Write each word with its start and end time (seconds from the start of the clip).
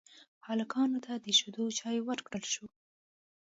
هلکانو 0.47 0.97
ته 1.05 1.13
د 1.17 1.27
شيدو 1.37 1.63
چايو 1.79 2.03
ورکړل 2.09 2.43
شوه. 2.53 2.69